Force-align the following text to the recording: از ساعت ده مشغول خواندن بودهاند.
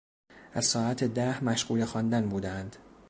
از 0.53 0.65
ساعت 0.65 1.03
ده 1.03 1.43
مشغول 1.43 1.85
خواندن 1.85 2.29
بودهاند. 2.29 2.75